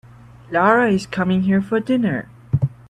[0.49, 2.27] Lara is coming here for dinner.